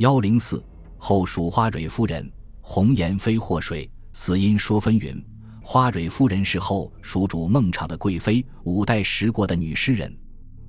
[0.00, 0.64] 幺零四
[0.96, 2.26] 后蜀花蕊夫人，
[2.62, 5.22] 红颜非祸水，死因说纷纭。
[5.60, 10.10] 花蕊夫人是后蜀主孟昶的贵妃，五代十国的女诗人。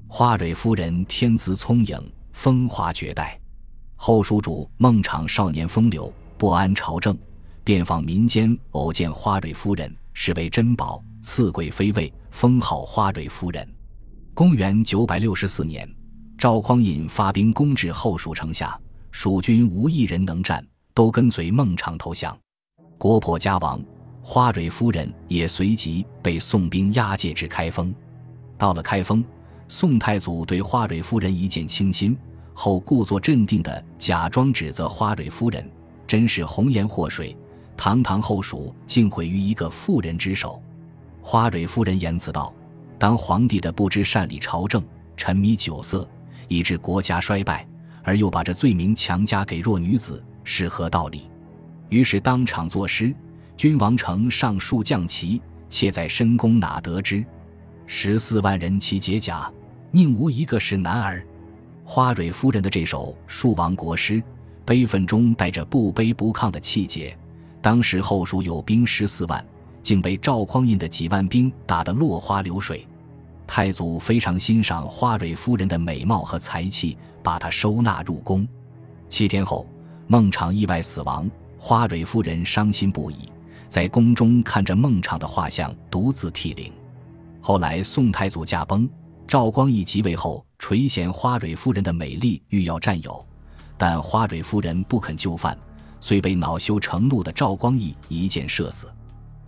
[0.10, 1.98] 花蕊夫人天资聪颖，
[2.34, 3.40] 风华绝代。
[3.96, 7.18] 后蜀主孟昶少年风流，不安朝政，
[7.64, 13.66] 便访民间，偶见花蕊夫人，视为珍宝，赐贵妃位，封号花蕊夫人。
[14.34, 15.90] 公元九百六十四年，
[16.38, 18.78] 赵匡胤发兵攻至后蜀城下，
[19.12, 22.38] 蜀军无一人能战，都跟随孟昶投降。
[22.98, 23.80] 国破家亡。
[24.24, 27.92] 花蕊夫人也随即被宋兵押解至开封。
[28.56, 29.26] 到了开封，
[29.68, 32.16] 宋太祖对花蕊夫人一见倾心，
[32.54, 35.68] 后故作镇定地假装指责花蕊夫人，
[36.06, 37.36] 真是红颜祸水，
[37.76, 40.62] 堂堂后蜀竟毁于一个妇人之手。
[41.20, 42.54] 花蕊夫人言辞道
[43.00, 44.84] ：“当皇帝的不知善理朝政，
[45.18, 46.08] 沉迷酒色，
[46.48, 47.68] 以致国家衰败，
[48.04, 51.30] 而又把这罪名强加给弱女子，是何道理？”
[51.90, 53.14] 于是当场作诗。
[53.58, 57.24] 君王城上数将旗，妾在深宫哪得知？
[57.86, 59.52] 十四万人齐解甲，
[59.92, 61.24] 宁无一个是男儿？
[61.84, 64.24] 花蕊夫人的这首戍亡国诗，
[64.66, 67.16] 悲愤中带着不卑不亢的气节。
[67.62, 69.46] 当时后蜀有兵十四万，
[69.84, 72.88] 竟被赵匡胤的几万兵打得落花流水。
[73.46, 78.48] 太祖非常欣赏花蕊夫人的美貌和才气，把她收纳入宫。
[79.10, 79.68] 七天后，
[80.08, 83.30] 孟昶意外死亡，花蕊夫人伤心不已。
[83.68, 86.72] 在宫中看着孟昶的画像，独自涕零。
[87.42, 88.90] 后来宋太祖驾崩，
[89.28, 93.26] 赵光义即位后，垂涎花蕊夫人的美丽，欲要占有，
[93.78, 95.58] 但花蕊夫人不肯就范，
[96.00, 98.88] 遂被恼羞成怒的赵光义一箭射死。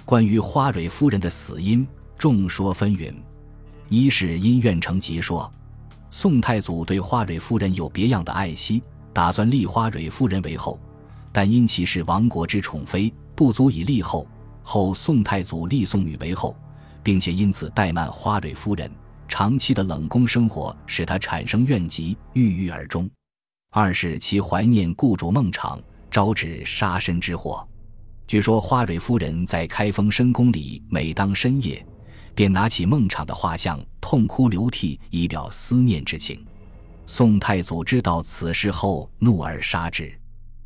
[0.06, 1.86] 关于花蕊夫人的死因，
[2.18, 3.14] 众说纷纭。
[3.90, 5.52] 一是因怨成疾说，
[6.16, 10.80] 宋太祖对花蕊夫人有别样的爱惜，打算立花蕊夫人为后，
[11.32, 13.12] 但因其是亡国之宠妃。
[13.34, 14.28] 不足以立后，
[14.62, 16.56] 后宋太祖立宋女为后，
[17.02, 18.92] 并且因此怠慢花蕊夫人，
[19.28, 23.10] 长期的冷宫生活使她产生怨疾，郁郁而终。
[23.72, 27.68] 二是其怀念故主孟昶，招致杀身之祸。
[28.28, 31.84] 据说花蕊夫人在开封深宫里，每当深夜，
[32.36, 36.46] 便拿起孟昶的画像，痛哭流涕，以表思念之情。
[37.06, 40.12] 宋太祖知道此事后，怒而杀之。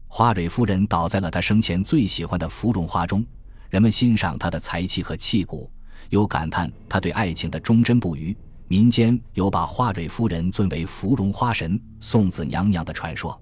[0.08, 3.26] 花蕊夫人倒在了他生前最喜欢的芙蓉花中，
[3.70, 5.70] 人们欣赏她的才气和气骨，
[6.10, 8.36] 有感叹她对爱情的忠贞不渝。
[8.70, 13.40] 民间有把花蕊夫人尊为芙蓉花神、送子娘娘的传说。